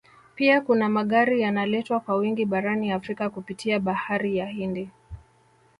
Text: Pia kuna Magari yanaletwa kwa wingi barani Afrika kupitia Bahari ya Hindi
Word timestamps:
Pia 0.35 0.61
kuna 0.61 0.89
Magari 0.89 1.41
yanaletwa 1.41 1.99
kwa 1.99 2.15
wingi 2.15 2.45
barani 2.45 2.91
Afrika 2.91 3.29
kupitia 3.29 3.79
Bahari 3.79 4.37
ya 4.37 4.45
Hindi 4.45 4.89